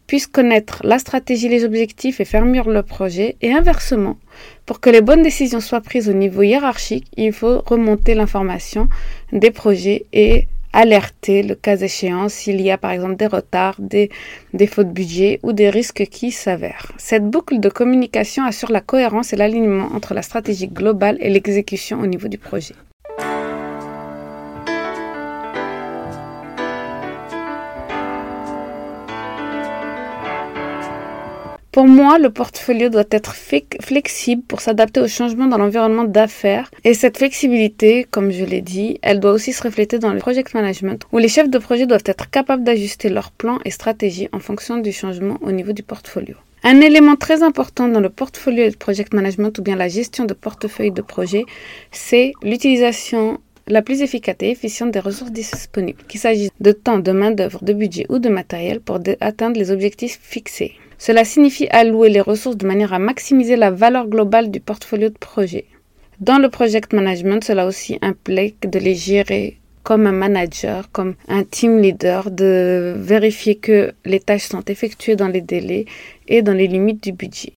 puissent 0.06 0.26
connaître 0.26 0.82
la 0.84 0.98
stratégie, 0.98 1.48
les 1.48 1.64
objectifs 1.64 2.20
et 2.20 2.24
faire 2.24 2.44
mûr 2.44 2.68
le 2.68 2.82
projet. 2.82 3.36
Et 3.40 3.52
inversement, 3.52 4.18
pour 4.66 4.80
que 4.80 4.90
les 4.90 5.00
bonnes 5.00 5.22
décisions 5.22 5.60
soient 5.60 5.80
prises 5.80 6.08
au 6.08 6.12
niveau 6.12 6.42
hiérarchique, 6.42 7.06
il 7.16 7.32
faut 7.32 7.62
remonter 7.64 8.14
l'information 8.14 8.88
des 9.32 9.50
projets 9.50 10.04
et 10.12 10.48
alerter 10.72 11.42
le 11.42 11.54
cas 11.54 11.76
échéant 11.76 12.28
s'il 12.28 12.60
y 12.60 12.70
a 12.70 12.78
par 12.78 12.90
exemple 12.90 13.16
des 13.16 13.26
retards, 13.26 13.76
des 13.78 14.10
défauts 14.54 14.84
de 14.84 14.90
budget 14.90 15.40
ou 15.42 15.52
des 15.52 15.70
risques 15.70 16.06
qui 16.10 16.30
s'avèrent. 16.30 16.92
Cette 16.96 17.28
boucle 17.28 17.60
de 17.60 17.68
communication 17.68 18.44
assure 18.44 18.72
la 18.72 18.80
cohérence 18.80 19.32
et 19.32 19.36
l'alignement 19.36 19.88
entre 19.94 20.14
la 20.14 20.22
stratégie 20.22 20.68
globale 20.68 21.18
et 21.20 21.30
l'exécution 21.30 22.00
au 22.00 22.06
niveau 22.06 22.28
du 22.28 22.38
projet. 22.38 22.74
Pour 31.72 31.86
moi, 31.86 32.18
le 32.18 32.28
portfolio 32.28 32.90
doit 32.90 33.08
être 33.10 33.34
flexible 33.34 34.42
pour 34.42 34.60
s'adapter 34.60 35.00
aux 35.00 35.08
changements 35.08 35.46
dans 35.46 35.56
l'environnement 35.56 36.04
d'affaires. 36.04 36.70
Et 36.84 36.92
cette 36.92 37.16
flexibilité, 37.16 38.04
comme 38.10 38.30
je 38.30 38.44
l'ai 38.44 38.60
dit, 38.60 38.98
elle 39.00 39.20
doit 39.20 39.32
aussi 39.32 39.54
se 39.54 39.62
refléter 39.62 39.98
dans 39.98 40.12
le 40.12 40.18
project 40.18 40.52
management, 40.52 41.06
où 41.12 41.16
les 41.16 41.28
chefs 41.28 41.48
de 41.48 41.56
projet 41.56 41.86
doivent 41.86 42.04
être 42.04 42.28
capables 42.28 42.62
d'ajuster 42.62 43.08
leurs 43.08 43.30
plans 43.30 43.58
et 43.64 43.70
stratégies 43.70 44.28
en 44.32 44.38
fonction 44.38 44.76
du 44.76 44.92
changement 44.92 45.38
au 45.40 45.50
niveau 45.50 45.72
du 45.72 45.82
portfolio. 45.82 46.34
Un 46.62 46.82
élément 46.82 47.16
très 47.16 47.42
important 47.42 47.88
dans 47.88 48.00
le 48.00 48.10
portfolio 48.10 48.68
de 48.68 48.76
project 48.76 49.14
management 49.14 49.58
ou 49.58 49.62
bien 49.62 49.74
la 49.74 49.88
gestion 49.88 50.26
de 50.26 50.34
portefeuille 50.34 50.92
de 50.92 51.00
projet, 51.00 51.46
c'est 51.90 52.32
l'utilisation 52.42 53.40
la 53.66 53.80
plus 53.80 54.02
efficace 54.02 54.36
et 54.42 54.50
efficiente 54.50 54.90
des 54.90 55.00
ressources 55.00 55.32
disponibles, 55.32 56.02
qu'il 56.06 56.20
s'agisse 56.20 56.50
de 56.60 56.72
temps, 56.72 56.98
de 56.98 57.12
main-d'œuvre, 57.12 57.64
de 57.64 57.72
budget 57.72 58.04
ou 58.10 58.18
de 58.18 58.28
matériel 58.28 58.82
pour 58.82 59.00
atteindre 59.20 59.58
les 59.58 59.70
objectifs 59.70 60.20
fixés. 60.22 60.74
Cela 61.04 61.24
signifie 61.24 61.66
allouer 61.70 62.10
les 62.10 62.20
ressources 62.20 62.56
de 62.56 62.64
manière 62.64 62.92
à 62.92 63.00
maximiser 63.00 63.56
la 63.56 63.72
valeur 63.72 64.06
globale 64.06 64.52
du 64.52 64.60
portfolio 64.60 65.08
de 65.08 65.18
projet. 65.18 65.64
Dans 66.20 66.38
le 66.38 66.48
project 66.48 66.92
management, 66.92 67.42
cela 67.42 67.66
aussi 67.66 67.98
implique 68.02 68.70
de 68.70 68.78
les 68.78 68.94
gérer 68.94 69.58
comme 69.82 70.06
un 70.06 70.12
manager, 70.12 70.92
comme 70.92 71.16
un 71.26 71.42
team 71.42 71.80
leader, 71.80 72.30
de 72.30 72.94
vérifier 72.96 73.56
que 73.56 73.90
les 74.04 74.20
tâches 74.20 74.46
sont 74.46 74.62
effectuées 74.66 75.16
dans 75.16 75.26
les 75.26 75.40
délais 75.40 75.86
et 76.28 76.40
dans 76.40 76.54
les 76.54 76.68
limites 76.68 77.02
du 77.02 77.10
budget. 77.10 77.54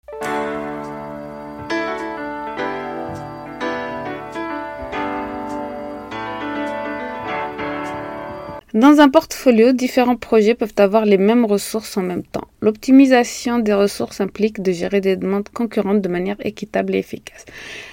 Dans 8.75 9.01
un 9.01 9.11
portfolio, 9.11 9.73
différents 9.73 10.17
projets 10.17 10.55
peuvent 10.55 10.73
avoir 10.79 11.05
les 11.05 11.19
mêmes 11.19 11.45
ressources 11.45 11.99
en 11.99 12.03
même 12.03 12.23
temps. 12.23 12.49
L'optimisation 12.63 13.59
des 13.59 13.75
ressources 13.75 14.23
implique 14.23 14.63
de 14.63 14.73
gérer 14.73 15.03
des 15.03 15.17
demandes 15.17 15.51
concurrentes 15.51 16.01
de 16.01 16.09
manière 16.09 16.39
équitable 16.41 16.95
et 16.95 16.99
efficace. 16.99 17.45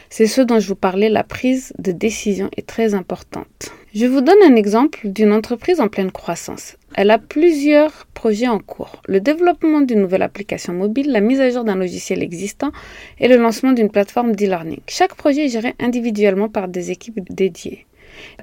C'est 0.09 0.25
ce 0.25 0.39
dont 0.39 0.57
je 0.57 0.69
vous 0.69 0.75
parlais, 0.75 1.09
la 1.09 1.25
prise 1.25 1.74
de 1.79 1.91
décision 1.91 2.50
est 2.55 2.65
très 2.65 2.93
importante. 2.93 3.74
Je 3.93 4.05
vous 4.05 4.21
donne 4.21 4.41
un 4.41 4.55
exemple 4.55 5.01
d'une 5.03 5.33
entreprise 5.33 5.81
en 5.81 5.89
pleine 5.89 6.12
croissance. 6.12 6.77
Elle 6.95 7.12
a 7.12 7.19
plusieurs 7.19 8.07
projets 8.13 8.48
en 8.48 8.59
cours. 8.59 9.01
Le 9.05 9.19
développement 9.19 9.81
d'une 9.81 10.00
nouvelle 10.00 10.21
application 10.21 10.71
mobile, 10.71 11.12
la 11.12 11.19
mise 11.19 11.41
à 11.41 11.50
jour 11.50 11.65
d'un 11.65 11.75
logiciel 11.75 12.24
existant 12.24 12.71
et 13.19 13.27
le 13.27 13.36
lancement 13.36 13.74
d'une 13.74 13.89
plateforme 13.89 14.33
d'e-learning. 14.33 14.79
Chaque 14.88 15.15
projet 15.15 15.48
est 15.48 15.50
géré 15.50 15.75
individuellement 15.79 16.48
par 16.48 16.69
des 16.69 16.89
équipes 16.89 17.19
dédiées. 17.29 17.86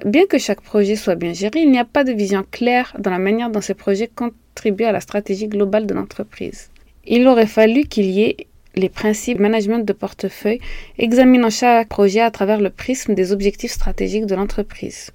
Bien 0.05 0.25
que 0.25 0.37
chaque 0.37 0.61
projet 0.61 0.95
soit 0.95 1.15
bien 1.15 1.33
géré, 1.33 1.61
il 1.61 1.71
n'y 1.71 1.79
a 1.79 1.85
pas 1.85 2.03
de 2.03 2.11
vision 2.11 2.45
claire 2.49 2.95
dans 2.99 3.11
la 3.11 3.19
manière 3.19 3.49
dont 3.49 3.61
ces 3.61 3.73
projets 3.73 4.07
contribuent 4.07 4.85
à 4.85 4.91
la 4.91 5.01
stratégie 5.01 5.47
globale 5.47 5.85
de 5.85 5.93
l'entreprise. 5.93 6.69
Il 7.05 7.27
aurait 7.27 7.47
fallu 7.47 7.85
qu'il 7.85 8.05
y 8.05 8.23
ait 8.23 8.37
les 8.75 8.89
principes 8.89 9.39
management 9.39 9.85
de 9.85 9.93
portefeuille 9.93 10.59
examinant 10.97 11.49
chaque 11.49 11.87
projet 11.87 12.21
à 12.21 12.31
travers 12.31 12.61
le 12.61 12.69
prisme 12.69 13.15
des 13.15 13.31
objectifs 13.31 13.71
stratégiques 13.71 14.25
de 14.25 14.35
l'entreprise. 14.35 15.11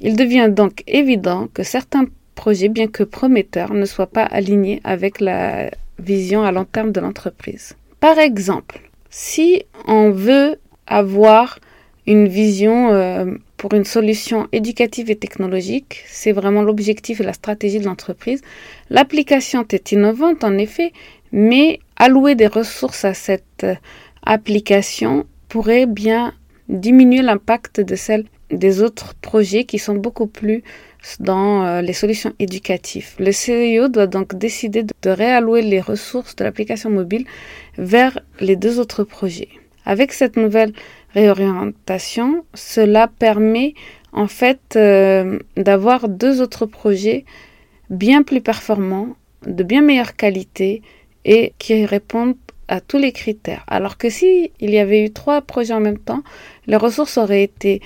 Il 0.00 0.16
devient 0.16 0.48
donc 0.50 0.82
évident 0.86 1.48
que 1.52 1.62
certains 1.62 2.06
projets, 2.34 2.68
bien 2.68 2.86
que 2.86 3.02
prometteurs, 3.02 3.72
ne 3.74 3.86
soient 3.86 4.06
pas 4.06 4.24
alignés 4.24 4.80
avec 4.84 5.20
la 5.20 5.70
vision 5.98 6.42
à 6.42 6.52
long 6.52 6.64
terme 6.64 6.92
de 6.92 7.00
l'entreprise. 7.00 7.74
Par 8.00 8.18
exemple, 8.18 8.80
si 9.10 9.62
on 9.86 10.10
veut 10.10 10.58
avoir 10.86 11.58
une 12.06 12.28
vision 12.28 12.92
euh, 12.92 13.24
pour 13.66 13.76
une 13.76 13.84
solution 13.84 14.46
éducative 14.52 15.10
et 15.10 15.16
technologique. 15.16 16.04
C'est 16.06 16.30
vraiment 16.30 16.62
l'objectif 16.62 17.20
et 17.20 17.24
la 17.24 17.32
stratégie 17.32 17.80
de 17.80 17.84
l'entreprise. 17.84 18.40
L'application 18.90 19.64
est 19.72 19.90
innovante 19.90 20.44
en 20.44 20.56
effet, 20.56 20.92
mais 21.32 21.80
allouer 21.96 22.36
des 22.36 22.46
ressources 22.46 23.04
à 23.04 23.12
cette 23.12 23.64
euh, 23.64 23.74
application 24.24 25.26
pourrait 25.48 25.86
bien 25.86 26.32
diminuer 26.68 27.22
l'impact 27.22 27.80
de 27.80 27.96
celle 27.96 28.26
des 28.52 28.82
autres 28.82 29.16
projets 29.16 29.64
qui 29.64 29.80
sont 29.80 29.96
beaucoup 29.96 30.28
plus 30.28 30.62
dans 31.18 31.64
euh, 31.64 31.80
les 31.82 31.92
solutions 31.92 32.34
éducatives. 32.38 33.16
Le 33.18 33.32
CEO 33.32 33.88
doit 33.88 34.06
donc 34.06 34.36
décider 34.36 34.84
de 34.84 35.10
réallouer 35.10 35.62
les 35.62 35.80
ressources 35.80 36.36
de 36.36 36.44
l'application 36.44 36.88
mobile 36.88 37.24
vers 37.78 38.20
les 38.38 38.54
deux 38.54 38.78
autres 38.78 39.02
projets. 39.02 39.48
Avec 39.84 40.12
cette 40.12 40.36
nouvelle 40.36 40.72
réorientation, 41.16 42.44
cela 42.54 43.08
permet 43.08 43.74
en 44.12 44.28
fait 44.28 44.76
euh, 44.76 45.38
d'avoir 45.56 46.08
deux 46.08 46.40
autres 46.42 46.66
projets 46.66 47.24
bien 47.90 48.22
plus 48.22 48.40
performants, 48.40 49.16
de 49.46 49.62
bien 49.62 49.82
meilleure 49.82 50.16
qualité 50.16 50.82
et 51.24 51.52
qui 51.58 51.86
répondent 51.86 52.36
à 52.68 52.80
tous 52.80 52.98
les 52.98 53.12
critères. 53.12 53.64
Alors 53.66 53.96
que 53.96 54.10
si 54.10 54.50
il 54.60 54.70
y 54.70 54.78
avait 54.78 55.04
eu 55.04 55.10
trois 55.10 55.40
projets 55.40 55.74
en 55.74 55.80
même 55.80 55.98
temps, 55.98 56.22
les 56.66 56.76
ressources 56.76 57.16
auraient 57.16 57.44
été 57.44 57.80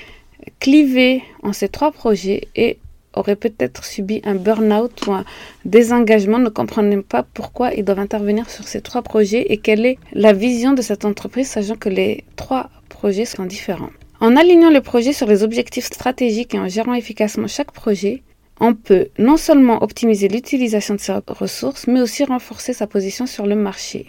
clivées 0.58 1.22
en 1.42 1.52
ces 1.52 1.68
trois 1.68 1.92
projets 1.92 2.48
et 2.56 2.78
auraient 3.14 3.36
peut-être 3.36 3.84
subi 3.84 4.22
un 4.24 4.36
burn-out 4.36 5.06
ou 5.06 5.12
un 5.12 5.24
désengagement 5.64 6.38
ne 6.38 6.48
comprennent 6.48 7.02
pas 7.02 7.22
pourquoi 7.22 7.74
ils 7.74 7.84
doivent 7.84 7.98
intervenir 7.98 8.48
sur 8.48 8.66
ces 8.66 8.80
trois 8.80 9.02
projets 9.02 9.52
et 9.52 9.58
quelle 9.58 9.84
est 9.84 9.98
la 10.12 10.32
vision 10.32 10.72
de 10.72 10.82
cette 10.82 11.04
entreprise, 11.04 11.48
sachant 11.48 11.76
que 11.76 11.88
les 11.88 12.24
trois 12.36 12.70
différents. 13.46 13.90
En 14.20 14.36
alignant 14.36 14.70
les 14.70 14.80
projets 14.80 15.12
sur 15.12 15.26
les 15.26 15.42
objectifs 15.42 15.86
stratégiques 15.86 16.54
et 16.54 16.58
en 16.58 16.68
gérant 16.68 16.94
efficacement 16.94 17.48
chaque 17.48 17.72
projet, 17.72 18.22
on 18.60 18.74
peut 18.74 19.08
non 19.18 19.38
seulement 19.38 19.82
optimiser 19.82 20.28
l'utilisation 20.28 20.94
de 20.94 21.00
ses 21.00 21.14
ressources, 21.26 21.86
mais 21.86 22.02
aussi 22.02 22.24
renforcer 22.24 22.74
sa 22.74 22.86
position 22.86 23.26
sur 23.26 23.46
le 23.46 23.56
marché. 23.56 24.06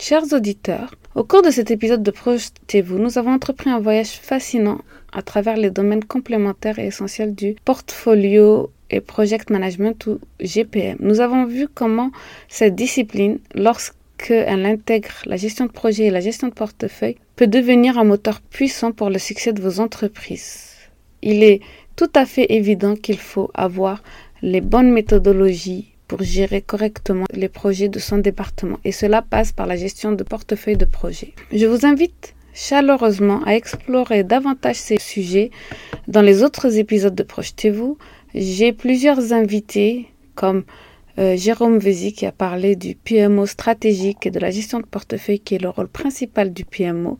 Chers 0.00 0.32
auditeurs, 0.32 0.94
au 1.14 1.22
cours 1.22 1.42
de 1.42 1.50
cet 1.50 1.70
épisode 1.70 2.02
de 2.02 2.10
Projetez-vous, 2.10 2.98
nous 2.98 3.18
avons 3.18 3.32
entrepris 3.32 3.70
un 3.70 3.78
voyage 3.78 4.12
fascinant 4.12 4.80
à 5.12 5.22
travers 5.22 5.56
les 5.56 5.70
domaines 5.70 6.04
complémentaires 6.04 6.78
et 6.78 6.86
essentiels 6.86 7.34
du 7.34 7.54
portfolio 7.64 8.70
et 8.92 9.00
project 9.00 9.50
management 9.50 10.06
ou 10.06 10.20
GPM. 10.40 10.96
Nous 11.00 11.20
avons 11.20 11.46
vu 11.46 11.66
comment 11.68 12.12
cette 12.48 12.74
discipline, 12.74 13.38
lorsqu'elle 13.54 14.66
intègre 14.66 15.22
la 15.26 15.36
gestion 15.36 15.66
de 15.66 15.72
projet 15.72 16.04
et 16.04 16.10
la 16.10 16.20
gestion 16.20 16.48
de 16.48 16.52
portefeuille, 16.52 17.16
peut 17.36 17.46
devenir 17.46 17.98
un 17.98 18.04
moteur 18.04 18.40
puissant 18.40 18.92
pour 18.92 19.10
le 19.10 19.18
succès 19.18 19.52
de 19.52 19.60
vos 19.60 19.80
entreprises. 19.80 20.68
Il 21.22 21.42
est 21.42 21.60
tout 21.96 22.10
à 22.14 22.26
fait 22.26 22.52
évident 22.52 22.94
qu'il 22.94 23.18
faut 23.18 23.50
avoir 23.54 24.02
les 24.42 24.60
bonnes 24.60 24.92
méthodologies 24.92 25.92
pour 26.08 26.22
gérer 26.22 26.60
correctement 26.60 27.24
les 27.32 27.48
projets 27.48 27.88
de 27.88 27.98
son 27.98 28.18
département 28.18 28.78
et 28.84 28.92
cela 28.92 29.22
passe 29.22 29.52
par 29.52 29.66
la 29.66 29.76
gestion 29.76 30.12
de 30.12 30.24
portefeuille 30.24 30.76
de 30.76 30.84
projets. 30.84 31.32
Je 31.52 31.66
vous 31.66 31.86
invite 31.86 32.34
chaleureusement 32.54 33.42
à 33.46 33.54
explorer 33.54 34.24
davantage 34.24 34.76
ces 34.76 34.98
sujets 34.98 35.50
dans 36.08 36.20
les 36.20 36.42
autres 36.42 36.76
épisodes 36.76 37.14
de 37.14 37.22
Projetez-vous. 37.22 37.96
J'ai 38.34 38.72
plusieurs 38.72 39.34
invités 39.34 40.06
comme 40.34 40.64
euh, 41.18 41.36
Jérôme 41.36 41.76
Vézy 41.76 42.14
qui 42.14 42.24
a 42.24 42.32
parlé 42.32 42.76
du 42.76 42.94
PMO 42.94 43.44
stratégique 43.44 44.26
et 44.26 44.30
de 44.30 44.40
la 44.40 44.50
gestion 44.50 44.80
de 44.80 44.86
portefeuille 44.86 45.40
qui 45.40 45.56
est 45.56 45.62
le 45.62 45.68
rôle 45.68 45.88
principal 45.88 46.50
du 46.54 46.64
PMO. 46.64 47.18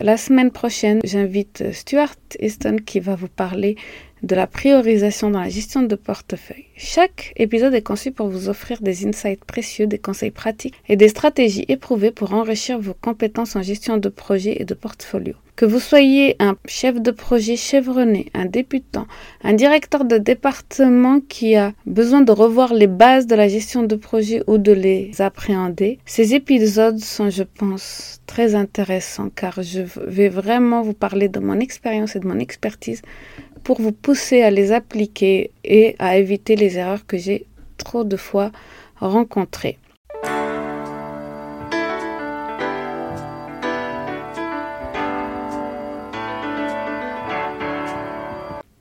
La 0.00 0.16
semaine 0.16 0.50
prochaine, 0.50 0.98
j'invite 1.04 1.72
Stuart 1.72 2.16
Easton 2.40 2.78
qui 2.84 2.98
va 2.98 3.14
vous 3.14 3.28
parler 3.28 3.76
de 4.24 4.34
la 4.34 4.48
priorisation 4.48 5.30
dans 5.30 5.42
la 5.42 5.48
gestion 5.48 5.82
de 5.82 5.94
portefeuille. 5.94 6.64
Chaque 6.76 7.32
épisode 7.36 7.74
est 7.74 7.82
conçu 7.82 8.10
pour 8.10 8.26
vous 8.26 8.48
offrir 8.48 8.80
des 8.80 9.06
insights 9.06 9.44
précieux, 9.44 9.86
des 9.86 10.00
conseils 10.00 10.32
pratiques 10.32 10.74
et 10.88 10.96
des 10.96 11.08
stratégies 11.08 11.66
éprouvées 11.68 12.10
pour 12.10 12.34
enrichir 12.34 12.80
vos 12.80 12.94
compétences 12.94 13.54
en 13.54 13.62
gestion 13.62 13.96
de 13.96 14.08
projet 14.08 14.56
et 14.60 14.64
de 14.64 14.74
portfolio. 14.74 15.34
Que 15.58 15.66
vous 15.66 15.80
soyez 15.80 16.36
un 16.38 16.56
chef 16.66 17.02
de 17.02 17.10
projet 17.10 17.56
chevronné, 17.56 18.30
un 18.32 18.44
débutant, 18.44 19.08
un 19.42 19.54
directeur 19.54 20.04
de 20.04 20.16
département 20.16 21.18
qui 21.18 21.56
a 21.56 21.72
besoin 21.84 22.20
de 22.20 22.30
revoir 22.30 22.72
les 22.72 22.86
bases 22.86 23.26
de 23.26 23.34
la 23.34 23.48
gestion 23.48 23.82
de 23.82 23.96
projet 23.96 24.40
ou 24.46 24.58
de 24.58 24.70
les 24.70 25.20
appréhender, 25.20 25.98
ces 26.06 26.36
épisodes 26.36 27.00
sont, 27.00 27.28
je 27.28 27.42
pense, 27.42 28.20
très 28.26 28.54
intéressants 28.54 29.30
car 29.34 29.60
je 29.60 29.80
vais 30.06 30.28
vraiment 30.28 30.82
vous 30.82 30.94
parler 30.94 31.28
de 31.28 31.40
mon 31.40 31.58
expérience 31.58 32.14
et 32.14 32.20
de 32.20 32.28
mon 32.28 32.38
expertise 32.38 33.02
pour 33.64 33.80
vous 33.80 33.90
pousser 33.90 34.42
à 34.42 34.52
les 34.52 34.70
appliquer 34.70 35.50
et 35.64 35.96
à 35.98 36.18
éviter 36.18 36.54
les 36.54 36.78
erreurs 36.78 37.04
que 37.04 37.18
j'ai 37.18 37.46
trop 37.78 38.04
de 38.04 38.16
fois 38.16 38.52
rencontrées. 39.00 39.78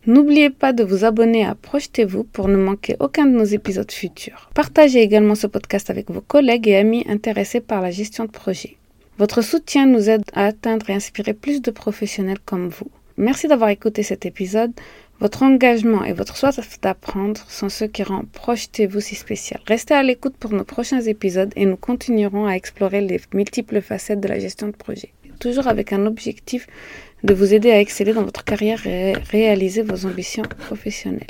N'oubliez 0.08 0.50
pas 0.50 0.72
de 0.72 0.86
vous 0.86 1.04
abonner 1.04 1.44
à 1.44 1.54
Projetez-vous 1.54 2.24
pour 2.24 2.48
ne 2.48 2.56
manquer 2.56 2.96
aucun 3.02 3.26
de 3.26 3.32
nos 3.32 3.44
épisodes 3.44 3.92
futurs. 3.92 4.50
Partagez 4.54 5.02
également 5.02 5.36
ce 5.36 5.48
podcast 5.48 5.90
avec 5.90 6.10
vos 6.10 6.22
collègues 6.22 6.70
et 6.70 6.78
amis 6.78 7.04
intéressés 7.10 7.60
par 7.60 7.82
la 7.82 7.92
gestion 7.92 8.24
de 8.24 8.32
projet. 8.32 8.78
Votre 9.18 9.42
soutien 9.42 9.86
nous 9.86 10.10
aide 10.10 10.24
à 10.32 10.46
atteindre 10.46 10.90
et 10.90 10.94
inspirer 10.94 11.34
plus 11.34 11.62
de 11.62 11.72
professionnels 11.72 12.40
comme 12.46 12.70
vous. 12.70 12.90
Merci 13.18 13.50
d'avoir 13.50 13.70
écouté 13.70 14.02
cet 14.02 14.26
épisode. 14.26 14.72
Votre 15.20 15.44
engagement 15.44 16.06
et 16.06 16.14
votre 16.14 16.38
soif 16.38 16.80
d'apprendre 16.82 17.42
sont 17.50 17.68
ceux 17.68 17.88
qui 17.88 18.04
rendent 18.04 18.30
Projetez-vous 18.32 19.02
si 19.02 19.16
spécial. 19.16 19.60
Restez 19.68 19.94
à 19.94 20.04
l'écoute 20.04 20.38
pour 20.40 20.54
nos 20.54 20.64
prochains 20.64 21.02
épisodes 21.02 21.52
et 21.58 21.66
nous 21.66 21.76
continuerons 21.76 22.46
à 22.46 22.54
explorer 22.54 23.02
les 23.02 23.20
multiples 23.34 23.82
facettes 23.82 24.22
de 24.22 24.30
la 24.30 24.40
gestion 24.40 24.68
de 24.68 24.76
projet. 24.78 25.12
Toujours 25.40 25.68
avec 25.68 25.92
un 25.94 26.06
objectif 26.06 26.66
de 27.24 27.34
vous 27.34 27.54
aider 27.54 27.72
à 27.72 27.80
exceller 27.80 28.14
dans 28.14 28.24
votre 28.24 28.44
carrière 28.44 28.86
et 28.86 29.14
réaliser 29.32 29.82
vos 29.82 30.06
ambitions 30.06 30.44
professionnelles. 30.44 31.28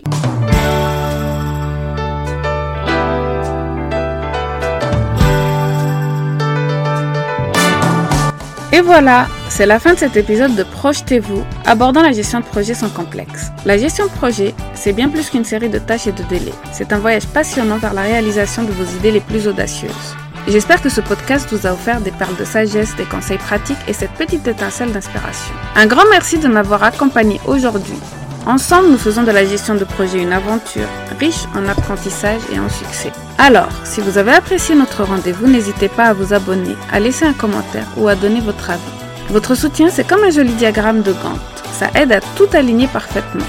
Et 8.74 8.82
voilà, 8.82 9.28
c'est 9.50 9.66
la 9.66 9.80
fin 9.80 9.94
de 9.94 9.98
cet 9.98 10.18
épisode 10.18 10.56
de 10.56 10.64
Projetez-vous, 10.64 11.44
abordant 11.66 12.02
la 12.02 12.12
gestion 12.12 12.42
de 12.42 12.46
projet 12.46 12.74
sans 12.74 12.90
complexe. 12.90 13.48
La 13.66 13.78
gestion 13.78 14.06
de 14.06 14.12
projet, 14.12 14.54
c'est 14.76 14.94
bien 14.94 15.10
plus 15.10 15.30
qu'une 15.30 15.46
série 15.46 15.70
de 15.70 15.80
tâches 15.80 16.08
et 16.08 16.12
de 16.12 16.24
délais. 16.24 16.52
C'est 16.74 16.92
un 16.92 17.00
voyage 17.00 17.26
passionnant 17.28 17.78
vers 17.78 17.94
la 17.94 18.02
réalisation 18.02 18.64
de 18.64 18.72
vos 18.72 18.98
idées 18.98 19.12
les 19.12 19.22
plus 19.22 19.48
audacieuses. 19.48 20.16
J'espère 20.48 20.82
que 20.82 20.88
ce 20.88 21.02
podcast 21.02 21.50
vous 21.52 21.68
a 21.68 21.74
offert 21.74 22.00
des 22.00 22.12
perles 22.12 22.38
de 22.38 22.46
sagesse, 22.46 22.96
des 22.96 23.04
conseils 23.04 23.38
pratiques 23.38 23.78
et 23.86 23.92
cette 23.92 24.14
petite 24.14 24.48
étincelle 24.48 24.94
d'inspiration. 24.94 25.54
Un 25.76 25.88
grand 25.88 26.06
merci 26.10 26.38
de 26.40 26.48
m'avoir 26.48 26.84
accompagné 26.84 27.42
aujourd'hui. 27.46 27.98
Ensemble, 28.46 28.88
nous 28.88 28.98
faisons 28.98 29.24
de 29.24 29.32
la 29.32 29.44
gestion 29.44 29.76
de 29.76 29.84
projet 29.84 30.24
une 30.24 30.32
aventure 30.32 30.88
riche 31.20 31.44
en 31.54 31.68
apprentissage 31.68 32.40
et 32.54 32.60
en 32.60 32.70
succès. 32.70 33.12
Alors, 33.38 33.68
si 33.84 34.00
vous 34.00 34.18
avez 34.18 34.32
apprécié 34.32 34.74
notre 34.74 35.04
rendez-vous, 35.04 35.48
n'hésitez 35.48 35.90
pas 35.90 36.06
à 36.06 36.14
vous 36.14 36.34
abonner, 36.34 36.78
à 36.94 37.02
laisser 37.02 37.26
un 37.26 37.34
commentaire 37.34 37.88
ou 37.98 38.08
à 38.08 38.16
donner 38.16 38.40
votre 38.40 38.70
avis. 38.70 38.82
Votre 39.30 39.54
soutien, 39.54 39.90
c'est 39.90 40.08
comme 40.08 40.24
un 40.24 40.30
joli 40.30 40.54
diagramme 40.54 41.02
de 41.02 41.12
Gantt. 41.12 41.42
Ça 41.74 41.90
aide 41.94 42.14
à 42.14 42.22
tout 42.38 42.48
aligner 42.54 42.88
parfaitement. 42.88 43.46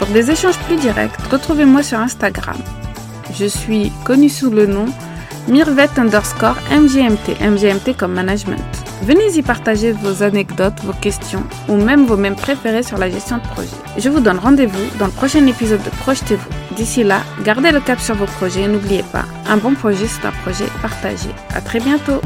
Pour 0.00 0.08
des 0.08 0.32
échanges 0.32 0.58
plus 0.66 0.76
directs, 0.76 1.16
retrouvez-moi 1.30 1.84
sur 1.84 2.00
Instagram. 2.00 2.58
Je 3.32 3.46
suis 3.46 3.92
connue 4.04 4.28
sous 4.28 4.50
le 4.50 4.66
nom 4.66 4.86
Mirvet 5.48 5.88
underscore 5.98 6.56
MGMT, 6.70 7.40
MGMT 7.40 7.96
comme 7.96 8.12
management. 8.12 8.60
Venez 9.02 9.36
y 9.36 9.42
partager 9.42 9.92
vos 9.92 10.22
anecdotes, 10.22 10.80
vos 10.84 10.92
questions 10.92 11.42
ou 11.68 11.76
même 11.76 12.04
vos 12.04 12.16
mêmes 12.16 12.36
préférés 12.36 12.82
sur 12.82 12.98
la 12.98 13.10
gestion 13.10 13.38
de 13.38 13.42
projet. 13.42 13.76
Je 13.96 14.08
vous 14.08 14.20
donne 14.20 14.38
rendez-vous 14.38 14.98
dans 14.98 15.06
le 15.06 15.12
prochain 15.12 15.46
épisode 15.46 15.82
de 15.82 15.90
Projetez-vous. 15.90 16.76
D'ici 16.76 17.02
là, 17.02 17.22
gardez 17.42 17.72
le 17.72 17.80
cap 17.80 17.98
sur 17.98 18.14
vos 18.14 18.26
projets 18.26 18.62
et 18.62 18.68
n'oubliez 18.68 19.02
pas, 19.02 19.24
un 19.48 19.56
bon 19.56 19.74
projet 19.74 20.06
c'est 20.06 20.26
un 20.26 20.32
projet 20.42 20.66
partagé. 20.82 21.30
À 21.54 21.60
très 21.60 21.80
bientôt! 21.80 22.20